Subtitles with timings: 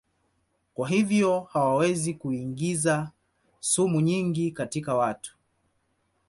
[0.73, 3.11] Kwa hivyo hawawezi kuingiza
[3.59, 5.37] sumu nyingi katika watu.